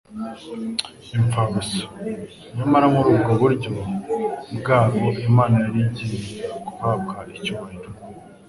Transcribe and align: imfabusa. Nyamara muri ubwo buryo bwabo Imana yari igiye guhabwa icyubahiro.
imfabusa. 1.17 1.83
Nyamara 2.55 2.85
muri 2.93 3.07
ubwo 3.15 3.31
buryo 3.41 3.71
bwabo 4.57 5.01
Imana 5.27 5.55
yari 5.63 5.79
igiye 5.85 6.43
guhabwa 6.65 7.17
icyubahiro. 7.37 7.89